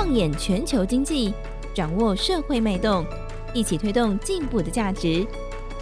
[0.00, 1.34] 放眼全球经济，
[1.74, 3.04] 掌握社会脉动，
[3.52, 5.26] 一起推动进步的价值。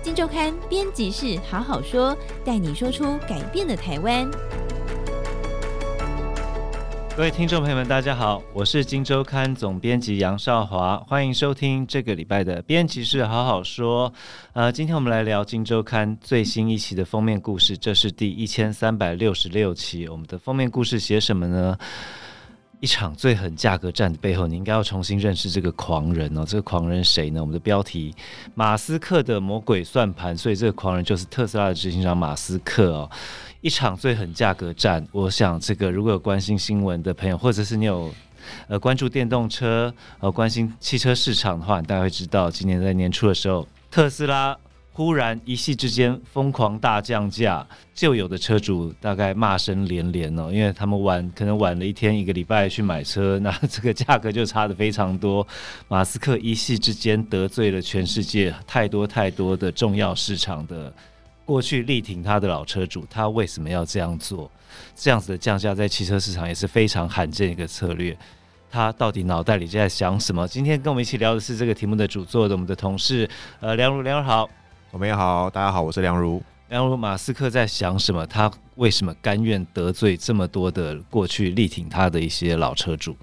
[0.03, 4.26] 金周刊编辑室好好说，带你说出改变的台湾。
[7.15, 14.11] 各位听众朋友们，大家好，我是金周刊总编辑杨少华，欢迎收听这个礼拜的编辑室好好说。
[14.55, 20.09] 呃，今天我们来聊金周刊最新一期的封面故事，这是第一千三百六十六期。
[20.09, 21.77] 我们的封面故事写什么呢？
[22.81, 26.45] 一场最狠价格战的背后，你应该要重新认识这个狂人哦。
[26.47, 27.41] 这个狂人谁呢？
[27.41, 28.15] 我们的标题：
[28.55, 30.37] 马斯克的魔鬼算盘。
[30.37, 33.11] 所以这个狂人就是特斯拉的执行长马斯克哦。
[33.62, 38.12] 一场最狠价格战，我想这个如果有关心新闻的朋友，或者是你有
[38.69, 44.56] 呃关注电动车呃关心汽车市场的话，你大概会知道，今年在年初的时候，特斯拉。
[44.96, 55.46] 忽然一夕之间疯狂大降价，旧有的车主大概骂声连连哦，因为他们晚可能晚了一天一个礼拜去买车，那这个价格就差得非常多。
[55.86, 60.91] 马斯克一夕之间得罪了全世界太多太多的重要市场的
[61.44, 64.50] 过去力挺他的老车主，他为什么要这样做？
[64.94, 68.16] 这样子的降价在汽车市场也是非常罕见一个策略。
[68.70, 70.48] 他到底脑袋里在想什么？
[70.48, 73.28] 今天跟我们一起聊的是这个题目的主作的我们的同事
[73.60, 74.48] 呃梁如，梁儒好。
[74.97, 76.42] 我们也好，大家好，我是梁如。
[76.70, 78.27] 梁如，马斯克在想什么？
[78.27, 83.14] 他为什么甘愿得罪这么多的过去力挺他的一些老车主？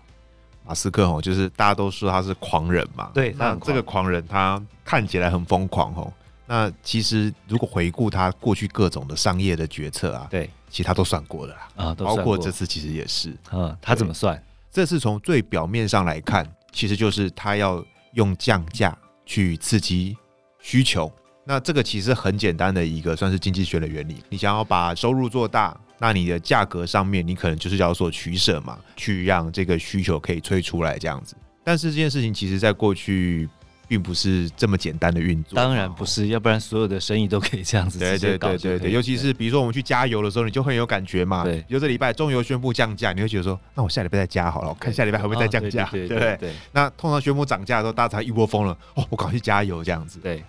[0.64, 3.10] 马斯克哦，就是大家都说他是狂人嘛。
[3.12, 6.14] 对，那这个狂人他看起来很疯狂哦。
[6.46, 13.36] 那其实如果回顾他过去各种的商业的决策啊，对，其实他都算过了啊，包括这次其实也是。
[13.52, 14.40] 嗯，他怎么算？
[14.72, 20.16] 这次从最表面上来看，其实就是他要用降价去刺激
[20.60, 21.12] 需求。
[21.46, 31.36] 那这个其实很简单的一个算是经济学的原理，你想要把收入做大，那你的价格上面你可能就是要做取舍嘛，去让这个需求可以催出来这样子。
[31.64, 33.48] 但是这件事情其实在过去
[33.90, 38.00] 并不是这么简单的运作，当然不是，要不然所有的生意都可以这样子。
[38.00, 41.44] 对对对对对，尤其是比如说我们去加油的时候，你就很有感觉嘛。
[41.44, 46.54] 对，比如这礼拜中油宣布降价，你会觉得说，那我下礼拜再加好了，我看下礼拜还会再降价，对不对？
[46.72, 50.20] 那通常宣布涨价的时候，大家一窝蜂了，哦，我赶快去加油这样子。
[50.20, 50.42] 对。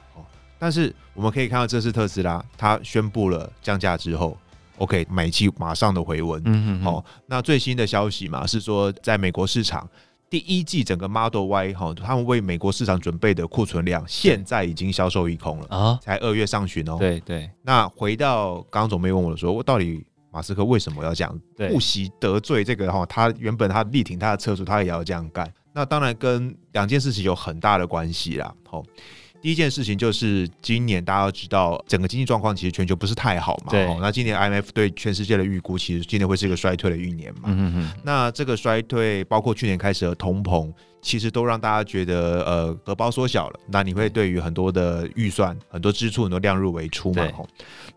[0.64, 4.34] 但是我们可以看到，这次特斯拉它宣布了降价之后
[4.78, 6.40] ，OK，买气马上的回温。
[6.46, 6.82] 嗯嗯。
[6.82, 9.86] 好，那最新的消息嘛，是说在美国市场
[10.30, 16.96] 第一季整个 Model Y 哈，他们为美国市场准备的库存量现在已经销售一空了啊，才二月上旬哦。
[16.98, 17.50] 对对。
[17.60, 23.04] 那回到刚刚总编问我的说，我到底马斯克为什么要这样不惜得罪这个哈？
[23.04, 25.46] 他原本他力挺他的车主，他也要这样干。
[25.74, 28.54] 那当然跟两件事情有很大的关系啦。
[28.66, 28.82] 好。
[29.44, 33.72] 第一件事情就是，今年大家都知道，整个经济状况其实全球不是太好嘛。
[33.72, 33.86] 对。
[34.00, 37.42] 那今年 IMF 对全世界的预估，其实今年会是一个衰退的一年嘛。
[37.48, 37.90] 嗯嗯。
[38.02, 40.72] 那这个衰退，包括去年开始的通膨，
[41.02, 43.60] 其实都让大家觉得，呃，荷包缩小了。
[43.68, 47.22] 那你会对于很多的预算、很多支出、很多量入为出嘛。
[47.22, 47.34] 对。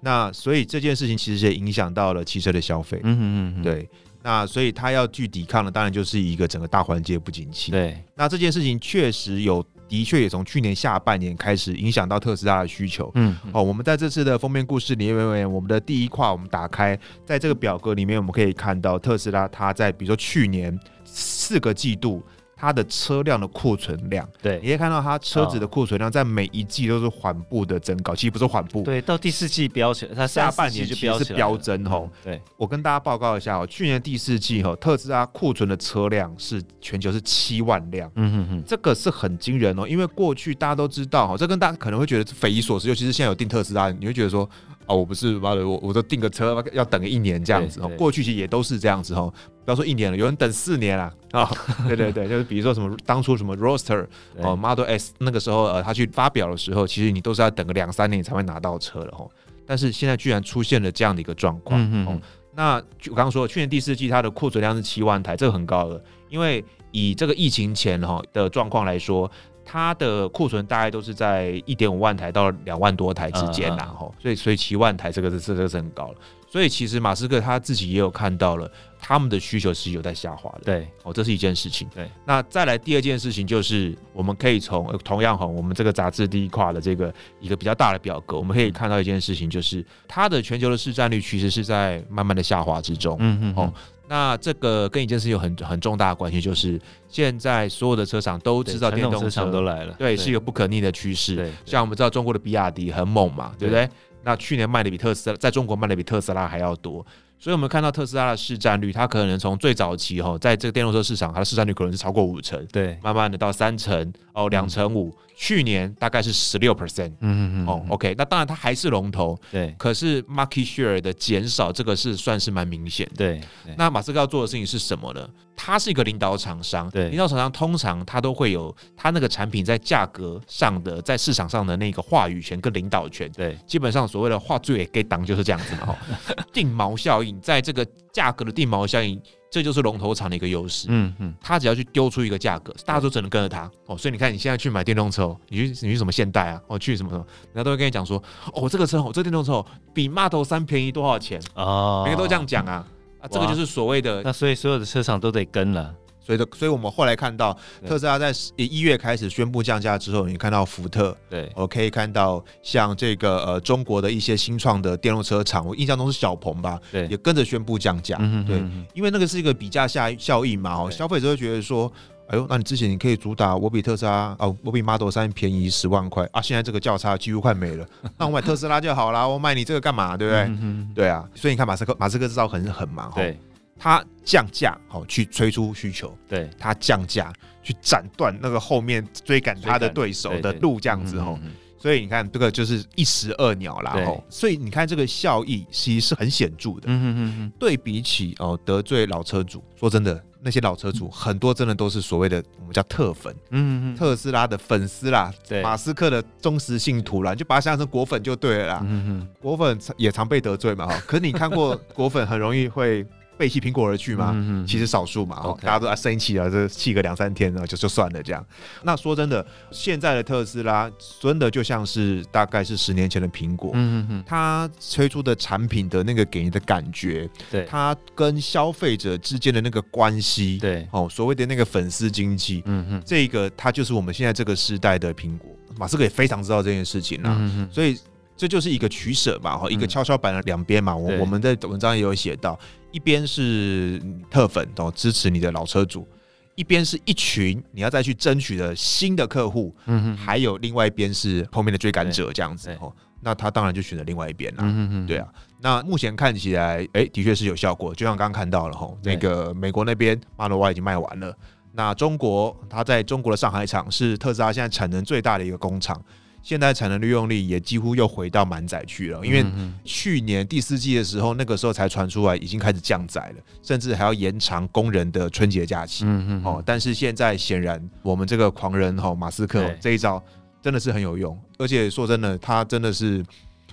[0.01, 2.99] 那所以这件事情其实也影响到了汽车的消费。
[3.03, 3.63] 嗯嗯。
[3.63, 3.87] 对。
[4.21, 7.71] 那所以他要去抵抗的，当然就是一个整个大环境不景气。
[7.71, 8.03] 对。
[8.15, 9.65] 那这件事情确实有。
[9.87, 13.11] 的确也从去年下半年开始影响到特斯拉的需求。
[13.15, 22.23] 嗯，好，我们在这次的封面故事里面，我们的第一块，我们打开，在这个表格里面，我们可以看到特斯拉它在比如说去年四个季度。
[22.59, 32.09] 它的车辆的库存量，对，你可以看到它车子的库存量在每一季都是缓步的增高，其实不是缓步，对，到第四季飙起来，它下半年就飙是飙增吼。
[32.23, 44.49] 对，我跟大家报告一下哦，去年第四季哈，特斯拉库存的车辆是全球是七万辆，嗯哼哼，这个是很惊人哦，因为过去大家都知道哈，这跟大家可能会觉得匪夷所思，尤其是现在有订特斯拉，你会觉得说。
[44.87, 47.91] 哦，我不是妈的，我我都订个车要等个一年这样子哦。
[47.97, 49.31] 过去其实也都是这样子哦，
[49.65, 51.43] 不要说一年了，有人等四年了啊。
[51.43, 51.49] 哦、
[51.87, 59.29] 对对对，就是比如说什么当初什么 Roadster 哦，Model S 那个时候呃，他去发表的时候，其实你都是要等个两三年才会拿到车的哦。
[59.65, 61.81] 但是现在居然出现了这样的一个状况。
[61.81, 62.21] 嗯嗯。
[62.55, 62.75] 那
[63.09, 69.29] 我刚刚说去年第四季它的库存量是七万台，这个很高的，因为以这个疫情前哈的状况来说。
[69.69, 76.15] 它的库存大概都是在一点五万台到两万多台之间，然后，所以所以七万台这个是这个是很高了。
[76.49, 78.71] 所以其实马斯克他自己也有看到了，
[79.07, 80.61] 他们的需求是有在下滑的。
[80.65, 81.87] 对，哦，这是一件事情。
[81.95, 93.15] 对，那再来第二件事情就是，我们可以从同样哈，我们这个杂志第一块的这个一个比较大的表格，我们可以看到一件事情，就是它的全球的市占率其实是在慢慢的下滑之中。
[93.21, 93.73] 嗯嗯，哦。
[94.09, 96.77] 那这个跟一件事有很很重大的关系，就是
[97.07, 101.49] 现在所有的车厂都知道电动车，都来了，对，是一个不可逆的趋势。
[101.65, 103.85] 像我们知道中国的比亚迪很猛嘛，对不对？
[103.85, 103.91] 对，
[104.23, 107.05] 那去年卖的比特斯拉在中国卖的比特斯拉还要多，
[107.39, 115.09] 所以我们看到特斯拉的市占率，它可能从最早期哈，在这个电动车市场，它的市占率可能是超过五成，对，慢慢的到三成哦，两成五。
[115.09, 123.41] 嗯去年大概是十六 percent，嗯嗯嗯，哦，OK，那当然它还是龙头，对，可是 market share 的减少，这个是算是蛮明显的，对。
[123.77, 125.29] 那马斯克要做的事情是什么呢？
[125.55, 135.97] 他是一个领导厂商，对，领导厂商通常他都会有他那个产品在价格上的，在市场上的那个话语权跟领导权，对，基本上所谓的话最给当就是这样子嘛，哈，
[136.51, 139.21] 定锚效应，在这个价格的定锚效应。
[139.49, 143.69] 这就是龙头厂的一个优势，嗯嗯，他只要去丢出一个价格，大家都只能跟着他。
[143.85, 143.97] 哦。
[143.97, 148.21] 所以你看，你现在去买电动车，你去你去什么现代啊，哦，去什么什么，人家都会跟你讲说，
[148.53, 151.41] 哦，这个车哦，这个电动车哦，比 Model 3便宜多少钱？
[151.55, 152.85] 哦，每个都这样讲啊，
[153.21, 155.95] 啊，这个就是所谓的，那所以所有的车厂都得跟了。
[156.27, 157.57] 所以的，所以我们后来看到
[157.87, 168.61] 特斯拉在一月开始宣布降价之后，你看到福特，对，我可以看到像这个呃中国的一些新创的电动车厂，我印象中是小鹏吧，对，也跟着宣布降价，对，
[168.93, 171.89] 因为那个是一个比价下效应嘛，哦，消费者会觉得说，
[172.27, 177.87] 哎呦，那你之前你可以主打我比特斯拉哦，我比 Model 三便宜十万块啊，现在这个价差几乎快没了，
[178.19, 180.41] 那我买特斯拉就好啦，我买你这个干嘛，对不对？
[180.61, 183.39] 嗯、对啊，所以你看马斯克，马斯克这招很狠嘛，对。
[183.79, 186.15] 他降价，好去催出需求。
[186.27, 187.31] 对，他降价
[187.61, 191.39] 去斩断那个后面追赶他的对手的路，这样子哦。
[191.79, 193.91] 所以你看，这个就是一石二鸟啦。
[194.03, 196.85] 吼，所以你看这个效益其实是很显著的。
[196.85, 197.51] 嗯嗯嗯。
[197.59, 203.33] 对比起哦得罪老车主，说真的，那些老车主很多真的都是所谓的我们叫特粉。
[203.51, 203.95] 嗯嗯。
[203.95, 208.79] 特斯拉的粉丝啦，对，马斯克的忠实信徒啦，就把它想象成果粉就对了啦。
[208.83, 209.27] 嗯嗯。
[209.39, 210.99] 果粉也常被得罪嘛哈。
[211.05, 213.05] 可是你看过果粉很容易会。
[213.37, 214.35] 背弃苹果而去吗？
[214.67, 215.61] 其实少数嘛，Okay.
[215.61, 218.45] 大家都啊生气了，这气个两三天，然后就就算了这样。
[218.83, 235.51] 那说真的，现在的特斯拉真的就像是大概是十年前的苹果，嗯哼哼，它推出的产品的那个给你的感觉，对，它跟消费者之间的那个关系，对，哦，所谓的那个粉丝经济，嗯哼，这个它就是我们现在这个时代的苹果。
[235.77, 237.95] 马斯克也非常知道这件事情啊，嗯、哼所以
[238.37, 240.95] 这就是一个取舍嘛，哈，一个跷跷板的两边嘛。
[240.95, 242.57] 我、嗯、我们在文章也有写到。
[242.89, 244.01] 一边是
[244.31, 246.07] 特粉哦，支持你的老车主；
[246.55, 252.91] 一边是一群你要再去争取的新的客户，嗯哼，还有另外一边是后面的追赶者这样子哦。
[253.19, 255.27] 那他当然就选择另外一边了，嗯哼，对啊。
[255.59, 261.35] 那目前看起来，哎，的确是有效果，就像刚刚看到了吼，那个美国那边 Model Y 已经卖完了，
[261.73, 266.01] 那中国它在中国的上海厂是特斯拉现在产能最大的一个工厂。
[266.43, 269.45] 现在产能利用率也几乎又回到满载去了，因为
[269.83, 276.05] 去年第四季的时候，那个时候才传出来已经开始降载了，甚至还要延长工人的春节假期。
[276.05, 276.41] 嗯嗯。
[276.45, 280.23] 哦，但是现在显然我们这个狂人哈马斯克这一招
[280.61, 283.21] 真的是很有用，而且说真的，他真的是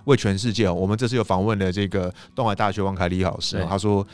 [0.06, 0.68] 为全世界。
[0.68, 4.04] 我们这次有访问了这个东海大学王凯丽老师，他说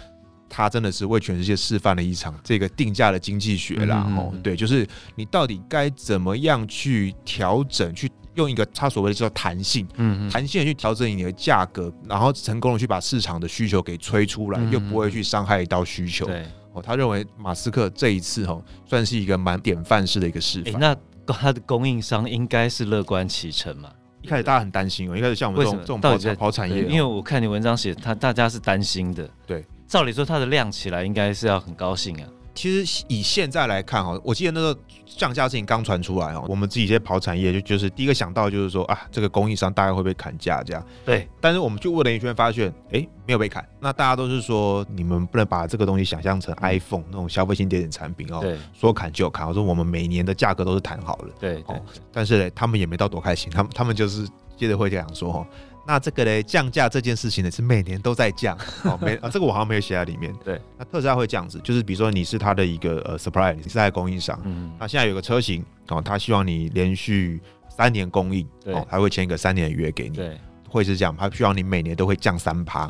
[0.51, 4.07] 他真的是为全世界示范了一场这个定价的经济学啦。
[4.19, 8.11] 哦，对，就是你到底该怎么样去调整去。
[8.35, 16.27] 用一个他所谓的叫弹性，嗯，弹性的去调整你的价格，然后成功的去把市场的需求给吹出来，又不会去伤害到需求。
[16.27, 20.81] 对，哦，他认为马斯克这一次哦，算是一个蛮典范式的一个示范。
[20.81, 20.97] 那
[21.27, 23.91] 他的供应商应该是乐观其成嘛？
[24.23, 29.29] 一开始大家很担心哦，一开始像我们这种这种跑产跑产业，因为我看你文章写他，大家是担心的。
[29.47, 32.29] 对，照理说它的量起来应该是要很高兴啊。
[32.61, 40.87] 其实以现在来看哈，我记得那个降价事情刚传出来哦，我们自己这些跑产业就就是第一个想到就是说啊，这个供应商大概会被砍价这样。
[41.03, 43.67] 对，但是我们就问了一圈，发现哎没有被砍。
[43.81, 49.49] 那大家都是说你们不能把这个东西想象成 iPhone 那种消费性电子产品哦，对，说砍就砍。
[49.49, 51.31] 我说我们每年的价格都是谈好了。
[51.41, 51.81] 对，哦，
[52.13, 55.47] 但是呢，他们也没到多开心，他们他们就是接着会这样说哈。
[55.91, 60.33] 那这个呢，降价这件事情呢，是每年都在降 哦，没啊，这个我好像没有写在里面。
[60.45, 72.87] 对，那特斯拉会这样子，就是比如说你是他的一个呃 supplier，你是他的供应商，嗯，那现在有个车型哦，他希望你连续三年供应，对，哦，他会签一个三年的约给你，对，会是这样，他希望你每年都会降三趴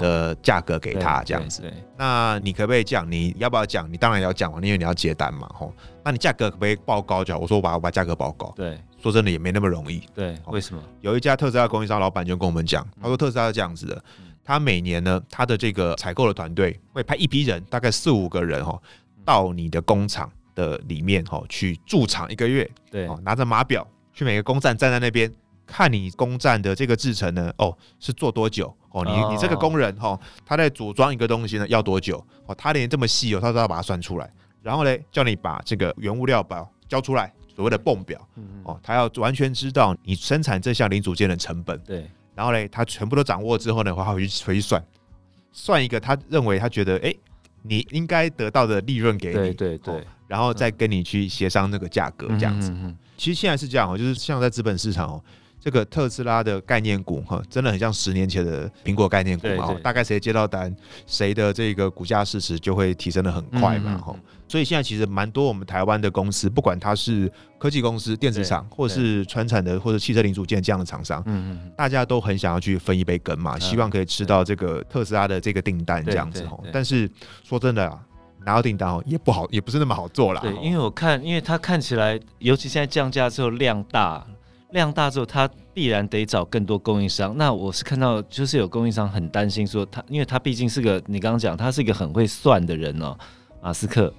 [0.00, 1.62] 的价格给他这样子。
[1.62, 3.08] 对，那你可不可以降？
[3.08, 3.86] 你要不要降？
[3.92, 5.72] 你当然要降嘛，因为你要接单嘛，吼。
[6.04, 7.22] 那你价格可不可以报高？
[7.22, 8.76] 就好，我说我把我把价格报高，对。
[9.02, 10.02] 说真的也没那么容易。
[10.14, 10.82] 对，为什么？
[11.00, 14.04] 有一家特斯拉供应商老板就跟我们讲，他说特斯拉是这样子的，
[14.44, 18.80] 他每年呢，他的这个采购的团队会派一批人，大概四五个人哈，
[19.24, 25.32] 到你的工厂的里面哈去驻场一个月，对，拿着码表去每个工站站在那边，
[25.66, 28.74] 看你工站的这个制程呢，哦，是做多久？
[28.90, 32.22] 哦，你你这个工人哈，他在组装一个东西呢要多久？
[32.46, 34.28] 哦，他连这么细哦，他都要把它算出来，
[34.62, 37.32] 然后呢，叫你把这个原物料表交出来。
[37.60, 38.18] 所谓的泵表，
[38.62, 44.82] 哦，他要完全知道你生产这项零组件的成本，对，然后呢，他全部都掌握之后呢，他回去回去算，
[45.52, 47.20] 算一个他认为他觉得哎、欸，
[47.60, 52.70] 你应该得到的利润给你，对对对、哦，然后再跟你去协商那个价格这样子。
[52.70, 55.22] 嗯、其实现在是这样哦，就是像在资本市场哦。
[55.60, 59.74] 这个特斯拉的概念股哈，真的很像十年前的苹果概念股嘛。
[59.82, 60.74] 大概谁接到单，
[61.06, 63.98] 谁的这个股价市值就会提升的很快嘛。
[63.98, 76.58] 哈、嗯，所以现在其实蛮多我们台湾的公司，不管它是科技公司、电子厂，或是传产的或者汽车零组件这样的厂商，嗯嗯，大家都很想要去分一杯羹嘛，希望可以吃到这个特斯拉的这个订单这样子哈。
[76.72, 77.10] 但是
[77.44, 78.00] 说真的啊，
[78.46, 80.40] 拿到订单哦，也不好，也不是那么好做了。
[80.40, 84.26] 对，因为我看，因为它看起来，尤其现在降价之后量大。
[84.72, 87.36] 量大之后，他必然得找更多供应商。
[87.36, 93.16] 那我是看到，就是有供应商很担心说他，因为他毕竟是个你刚刚讲，他是一个很会算的人哦，
[93.62, 94.12] 马斯克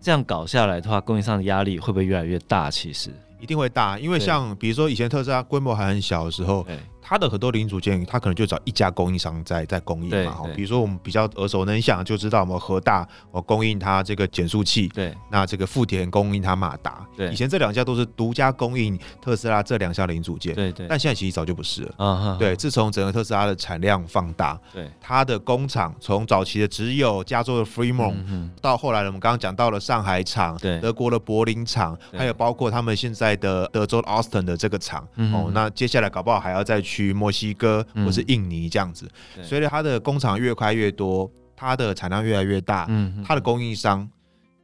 [0.00, 2.70] 这样搞下来的话，供应商的压力会不会越来越大？
[2.70, 3.10] 其实
[3.40, 6.66] 一定会大，因为像比如说以前特斯拉规模还很小的时候。
[7.02, 10.42] 它的很多零组件，它可能就找一家供应商在在供应嘛。
[10.54, 20.86] 比如说我们比较耳熟能详，就知道我们和大我供应它这个减速器，对，那这个富田供应它马达，对，以前这两家都是独家供应特斯拉这两项零组件，对对。
[20.88, 36.89] 但现在其实早就不是了，啊对，自从整个特斯拉的产量放大，对，它的工厂从早期的只有加州的 Fremont，到后来我们刚刚讲到了上海厂，对，德国的柏林厂，还有包括他们现在的德州 Austin 的这个厂，哦，那接下来搞不好还要再去。
[36.90, 39.08] 去墨西哥或是印尼这样子，
[39.42, 44.08] 随着它的工厂越开越多，它的产量越来越大，嗯，它的供应商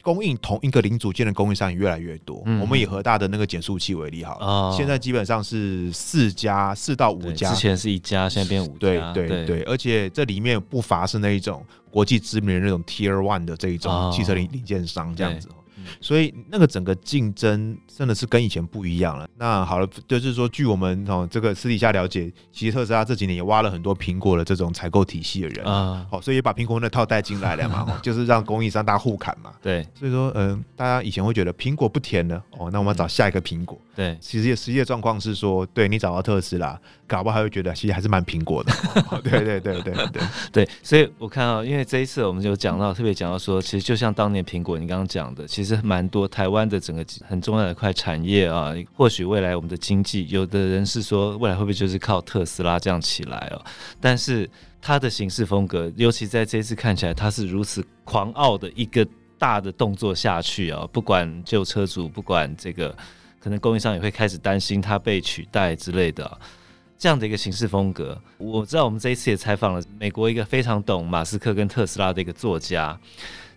[0.02, 2.42] 供应同一个零组件的供应商也越来越多。
[2.60, 15.48] 我们以和大的那个减速器为例好了，现在基本上是四家，四到五家，之前是一家，现在变五家，对对对，而且这里面不乏是那一种国际知名的那种 Tier One 的这一种汽车零零件商这样子。
[16.00, 19.28] 所以那个整个竞争真的是跟以前不一样了。
[19.36, 29.52] 那好了，就是说，据我们哦这个私底下了解，其实特斯拉这几年也挖了很多苹果的这种采购体系的人啊，好，所以也把苹果那套带进来了嘛， 就是让供应商大家互砍嘛。
[29.62, 33.78] 对，所以说嗯，大家以前会觉得苹果不甜了，哦，那我们要找下一个苹果。
[33.96, 38.72] 对，其实实际的状况是说，对你找到特斯拉，搞不好还会觉得其实还是蛮苹果的。
[39.24, 40.22] 对对对对对
[40.52, 45.80] 对，所以我看到，因为这一次我们就讲到特别讲到说，其实就像当年苹果你刚刚讲的，其实。
[45.86, 53.64] 蛮多台湾的整个很重要的一块产业啊，或许未来我们的经济，有的人是说未来会不会就是靠特斯拉这样起来哦？
[54.00, 54.50] 但是
[54.82, 59.06] 它的行事风格，尤其在这一次看起来，它是如此狂傲的一个
[59.38, 62.92] 大的动作下去啊，不管旧车主，不管这个
[63.46, 66.28] 可能供应商也会开始担心它被取代之类的，
[66.98, 68.20] 这样的一个行事风格。
[68.38, 72.98] 我知道我们这一次也采访了美国一个非常懂马斯克跟特斯拉的一个作家。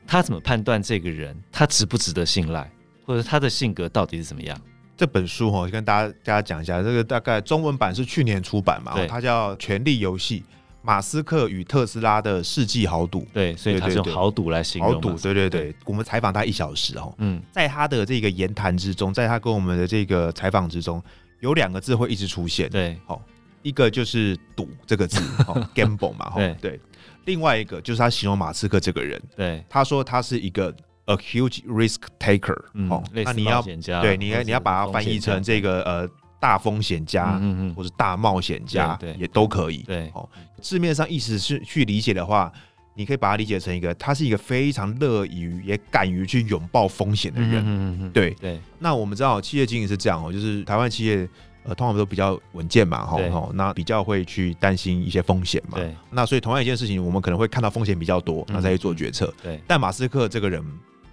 [0.05, 2.71] 他怎么判断这个人他值不值得信赖，
[3.03, 4.55] 或者他的性格到底是怎么样？
[4.95, 10.43] 这本书哈，跟大家大家讲一下，这个大概中文版是去年出版嘛，它叫《权力游戏：
[10.81, 13.21] 马斯克与特斯拉的世纪豪赌》。
[13.33, 14.93] 对，所以他是用豪赌来形容。
[14.93, 15.75] 豪赌，对对对。
[15.85, 21.01] 我们采访他一小时哦，嗯，在他的这个言谈之中，在他跟我们的这个采访之中，
[21.41, 22.69] 有两个字会一直出现。
[22.69, 23.21] 对，好，
[23.61, 25.21] 一个就是赌这个字，
[25.75, 26.79] gamble 嘛，对对。
[27.25, 30.73] 另外一个就是他形容马斯克这个人，对，他说他是一个
[31.05, 32.57] a huge risk taker，
[32.89, 40.27] 哦，那你要对，你要你要把它翻译成这个呃大风险家，嗯嗯，或者大冒险家，对，也都可以，对，哦，
[40.61, 42.51] 字面上意思是去理解的话，
[42.95, 48.31] 你可以把它理解成一个他是一个非常乐于也敢于去拥抱风险的人，嗯嗯，对。
[48.35, 48.59] 对。
[48.79, 51.27] 那我们知道企业经营是这样哦，就是台湾企业。
[51.65, 59.59] 呃，通常都比较稳健嘛，哈，哈，那比较会去担心一些风险嘛，对，那所以同样一件事情，我们可能会看到风险比较多，那再去做决策，对。
[59.67, 60.63] 但马斯克这个人，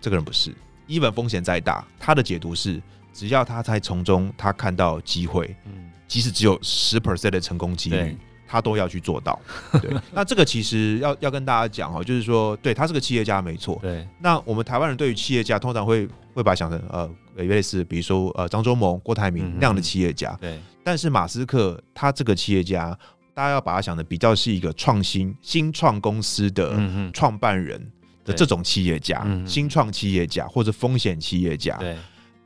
[0.00, 0.54] 这个人不是，
[0.86, 2.80] 一本风险再大，他的解读是，
[3.16, 9.40] 只要他在从中他看到机会，嗯，即使只有十 percent 的成功几率，他都要去做到。
[9.80, 14.06] 对， 那这个其实要要跟大家讲哈，就是说，对他是个企业家没错，对。
[14.20, 17.10] 那我们台湾人对于企业家通常会会把他想成呃。
[17.36, 20.58] 类似，比如说呃，张忠谋、郭台铭那样的企业家，对。
[20.82, 22.98] 但是马斯克他这个企业家，
[23.34, 26.74] 大家要把他想的比较是一个创新新创公司的
[27.12, 27.78] 创办人
[28.24, 31.76] 的这种企业家，新创企业家或者风险企业家。
[31.76, 31.94] 对。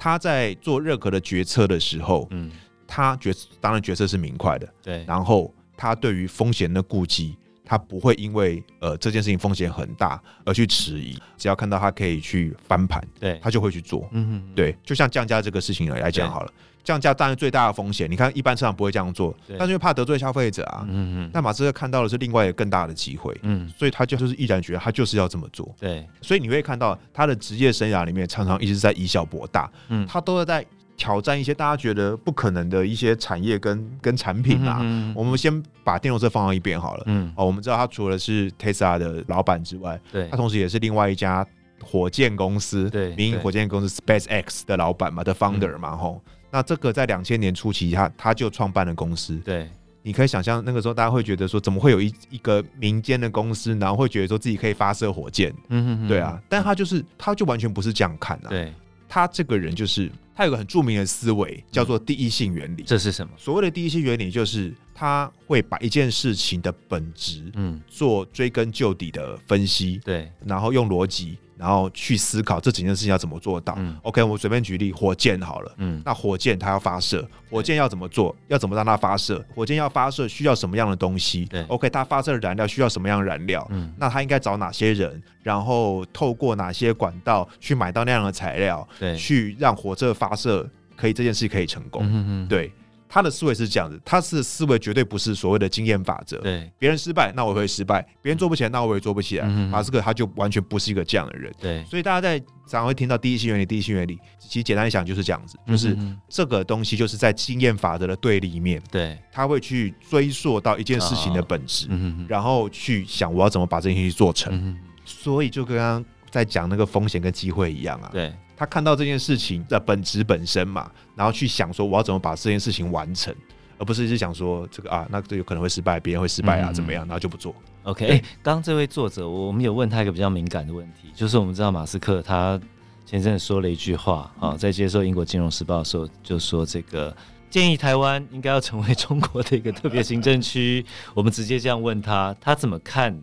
[0.02, 2.50] 他在做任何的决策的时候，嗯，
[2.87, 5.04] 他决当然决策是明快的，对。
[5.07, 7.37] 然后他对于风险的顾忌。
[7.71, 14.09] 他不会因为呃这件事情风险很大而去迟疑，只要看到他可以去翻盘，对，他就会去做。
[14.11, 20.85] 嗯哼，对，就像降价这个事情来讲好了，降价当然最大的风险，你看一般车厂不会这样做，但是又怕得罪消费者啊。
[20.89, 25.73] 嗯嗯，那马斯克看到的是另外一个更大的机会，嗯，所以他就就是毅然决然，他就是要这么做。
[25.79, 30.67] 对，所以你会看到他的职业生涯里面常常一直在以小博大，嗯，他都是在。
[31.00, 34.80] 挑战一些大家觉得不可能的一些产业跟跟产品嘛。
[34.83, 35.50] 嗯、我们先
[35.83, 37.04] 把电动车放到一边好了。
[37.07, 41.45] 嗯，哦，我们知道他除了是 Tesla 的老板之外，对，他同时也是另外一家
[41.83, 46.33] 火箭公司，对，民营火箭公司 SpaceX 的老板嘛的 founder 嘛，吼、嗯。
[46.50, 49.37] 那这个在两千年初期他，他他就创办了公司。
[49.38, 49.71] 对，
[50.02, 55.50] 你可以想象那个时候大家会觉得说，怎么会有一一个民间的公司，然后会觉得说自己可以发射火箭？
[55.71, 56.38] 嗯哼哼，对啊。
[56.47, 58.50] 但他就是，他就完全不是这样看啊。
[58.50, 58.71] 对。
[59.12, 60.09] 他这个人就是，
[60.40, 62.82] 他有个很著名的思维，叫做第一性原理。
[62.87, 63.30] 这是什么？
[63.37, 71.38] 所谓的第一性原理，就是他会把一件事情的本质，嗯，做追根究底的分析，对，然后用逻辑。
[71.57, 73.75] 然后去思考这几件事情要怎么做到。
[73.76, 75.71] 嗯、OK，我随便举例，火箭好了。
[75.76, 78.35] 嗯，那火箭它要发射，火箭要怎么做？
[78.49, 79.45] 要怎么让它发射？
[79.54, 81.45] 火箭要发射需要什么样的东西？
[81.45, 83.66] 对，OK，它发射的燃料需要什么样的燃料？
[83.73, 85.23] 嗯，那它应该找哪些人？
[85.42, 88.88] 然后透过哪些管道去买到那样的材料？
[88.99, 90.66] 对，去让火箭发射
[90.97, 92.02] 可以这件事可以成功。
[92.07, 92.73] 嗯嗯，对。
[93.12, 96.38] 他的思维是这样子，他是思维绝对不是所谓的经验法则。
[96.38, 99.47] 对，别人失败，那我会失败；别人做不起来，那我也做不起来。
[99.49, 101.52] 嗯、马斯克他就完全不是一个这样的人。
[101.61, 105.99] 对，所以大家在常常会听到第一性原理，第一性原理，其实简单一想就是这样子，就是
[106.29, 108.81] 这个东西就是在经验法则的对立面。
[108.93, 114.55] 对，他会去追溯到一件事情的本质，哦、然后去想我要怎么把这件事情做成。
[114.55, 118.09] 嗯、所以就跟刚刚在讲那个风险跟机会一样啊。
[118.12, 118.33] 对。
[118.61, 123.35] 他看到这件事情的本质本身嘛，然后去想说我要怎么把这件事情完成，
[123.79, 127.55] 而不是一直想说这个啊，那这有可能会失败，别人会失败啊，怎么样，然后就不做。
[127.85, 132.61] OK，哎，刚刚这位作者，我们有问他一个比较敏感的问题，就是我们知道马斯克他
[133.07, 137.17] 前阵子说了一句话啊，在接受英国金融时报的时候，就说这个
[137.49, 140.85] 建议台湾应该要成为中国的一个特别行政区。
[141.17, 143.19] 我们直接这样问他，他怎么看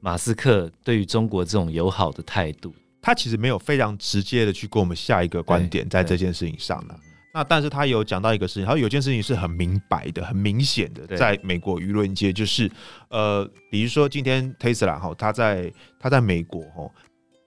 [0.00, 2.74] 马斯克对于中国这种友好的态度？
[3.02, 6.94] 他其实没有非常直接的去跟我们下一个观点在这件事情上呢。
[7.34, 12.70] 那但是他有讲到一个事情，他说有件事情是很明白的、很明显的，在美国舆论界，就是
[13.08, 16.90] 呃，比如说今天 Tesla 哈，他在他在美国哈，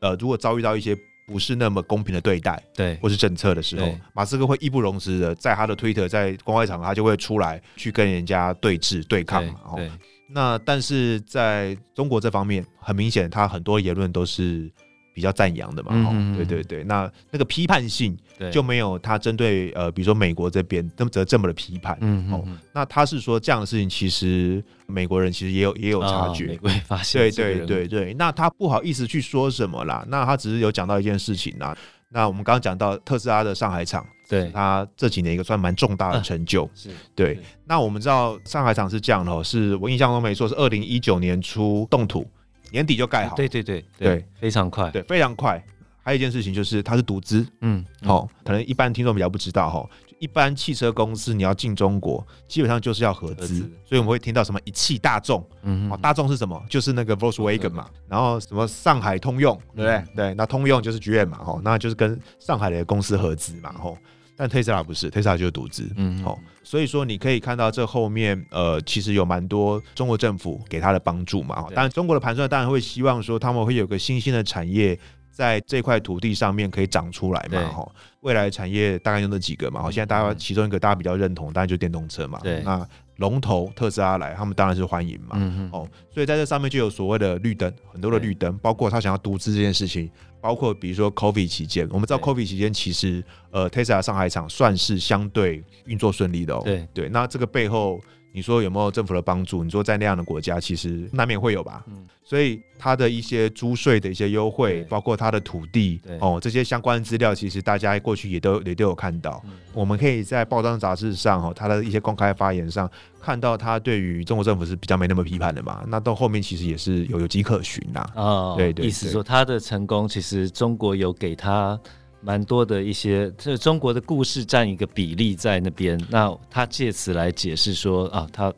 [0.01, 0.97] 呃，如果遭遇到一些
[1.27, 9.59] 不是那么公平的对待，对，或是政策的时候，马斯克会义不容辞的在他的推特在公开场合，他就会出来去跟人家对峙对抗嘛。
[9.75, 9.89] 对。
[10.27, 14.67] 那但是在中国这方面，很明显，他很多言论都是。
[15.15, 18.15] 比较赞扬的嘛，哈、嗯，对对对，那那个批判性
[18.51, 31.73] 就没有他针对呃，比如说美国这边那么则这么的批判，嗯哦，那他是说这样的事情，其实美国人其实也有也有察觉，哦、美国也发现，对对对对，那他不好意思去说什么啦，那他只是有讲到一件事情啦，
[32.09, 42.27] 那我们刚刚讲到特斯拉的上海厂，对，他这几年一个算蛮重大的成就，啊、是对，那我们知道上海厂是这样的哦，是我印象中没错，是二零一九年初动土。
[42.75, 45.63] 年底就盖好，对对对对，对，非常快，对，非常快。
[46.03, 49.89] 还有一件事情就是它是独资，嗯，好、哦，可能一般听众比较不知道哈、哦。
[50.19, 56.61] 一般汽车公司你要进中国，基本上就是要合资，所以我们会听到什么一汽大众，嗯，哦大众是什么？
[56.69, 59.95] 就是那个 Volkswagen 嘛，然后什么上海通用，对不对？
[59.95, 63.93] 嗯、对，那通用就是 GM 嘛，哈，那就是跟上海的公司合资嘛，哈。
[64.37, 74.97] 但特斯拉不是，特斯拉就是独资，嗯，好，所以说你可以看到这后面，呃，其实有蛮多中国政府给他的帮助嘛，当然中国的盘算当然会希望说他们会有个新兴的产业
[75.31, 82.85] 在这块土地上面可以长出来嘛，哈，未来产业大概就那几个嘛，好，现在大家其中一个大家比较认同，当然就电动车嘛，对，那
[83.17, 90.09] 龙头特斯拉来，他们当然是欢迎嘛，嗯，哦，所以在这上面就有所谓的绿灯，很多的绿灯，包括他想要独资这件事情。
[90.41, 96.61] 包括比如说 COVID 期间，我们知道 COVID 期间其实呃 Tesla 上海厂算是相对运作顺利的哦。
[96.63, 97.99] 对对，那这个背后
[98.35, 99.63] 你说有没有政府的帮助？
[99.63, 101.85] 你说在那样的国家，其实难免会有吧。
[101.87, 102.05] 嗯。
[102.21, 109.41] 所以它的一些租税的一些优惠，包括它的土地哦，这些相关资料，其实大家过去也都也都有看到。
[109.45, 109.51] 嗯。
[109.73, 112.89] 我们可以在报章杂志上哦，他的一些公开发言上
[113.21, 115.85] 看到，他对于中国政府是比较没那么批判的嘛。
[115.87, 118.05] 那到后面其实也是有有迹可循呐。
[118.15, 121.79] 哦，对，对对，意思说他的成功其实中国有给他
[122.25, 125.99] 蛮多的一些，这中国的故事占一个比例在那边。
[126.09, 128.51] 那他借此来解释说啊，他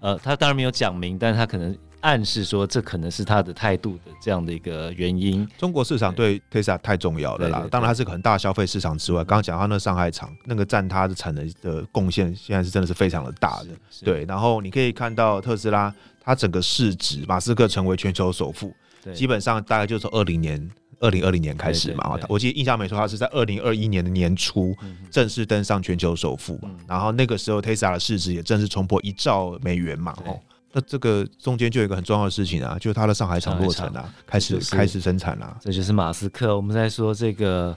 [0.00, 1.76] 呃，他当然没有讲明，但是他可能。
[2.00, 5.44] 暗示说，这可能是他的态度的这样的一个原因。
[5.58, 13.70] 中国市场对 Tesla 太重要了啦，当然它是个很大的消费市场之外，刚刚讲到那上海厂那个占它的产能的贡献，现在是真的是非常的大的。
[14.04, 18.72] 对，然后你可以看到特斯拉，它整个市值，马斯克成为全球首富，
[19.12, 22.18] 基本上大概就是从二零年、二零二零年开始嘛。
[22.28, 24.76] 我记得印象没错，他是在二零二一年的年初
[25.10, 30.14] 正式登上全球首富，然后那个时候 Tesla 的市值也正式冲破一兆美元嘛。
[30.26, 30.38] 哦。
[30.70, 35.56] 那这个中间就有一个很重要的事情啊，就是他的上海厂落成啊，开始开始生产了。
[35.62, 36.54] 这就是马斯克。
[36.54, 37.76] 我们在说这个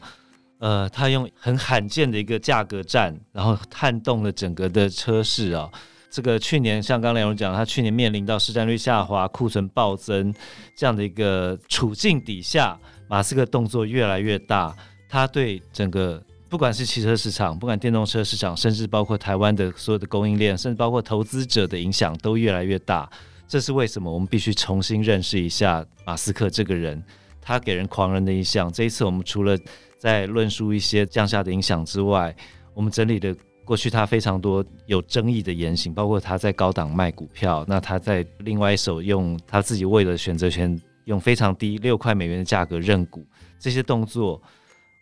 [0.60, 5.70] 呃，他用很罕见的一个价格战，然后撼动了整个的车市啊。
[6.10, 10.34] 这个去年像刚刚梁荣讲，他去年面临到市占率下滑、库存暴增
[10.76, 12.78] 这样的一个处境底下，
[13.12, 14.74] 马斯克动作越来越大，
[15.10, 23.10] 他对整个不管是汽车市场、不管电动车市场，甚至包括台湾的所有的供应链，甚至包括投资者的影响都越来越大。
[23.50, 24.10] 这是为什么？
[24.10, 27.04] 我们必须重新认识一下马斯克这个人，
[27.42, 28.72] 他给人狂人的印象。
[28.72, 29.58] 这一次我们除了
[29.98, 32.34] 在论述一些降下的影响之外，
[32.74, 33.36] 我们整理的。
[33.64, 43.26] 过去他非常多有争议的言行，包括他在高档卖股票，那他在另外一手用他自己为了选择权，用非常低六块美元的价格认股，
[43.60, 44.42] 这些动作，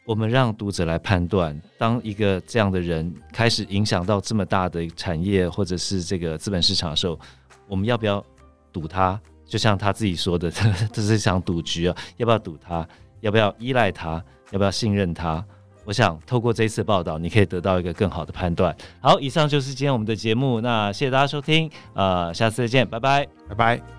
[0.05, 7.19] 我们让读者来判断，当一个这样的人开始影响到这么大的产业或者是这个资本市场的时候，
[7.67, 8.23] 我们要不要
[8.71, 9.19] 赌他？
[9.45, 10.51] 就像他自己说的，
[10.93, 12.87] 这是一场赌局啊，要不要赌他？
[13.21, 14.23] 要不要依赖他？
[14.51, 15.43] 要不要信任他？
[15.85, 18.75] 我想透过这一次报道，你可以得到一个更好的判断。
[19.01, 23.98] 好，以上就是今天我们的节目，那谢谢大家收听，呃，下次再见，拜拜，拜拜。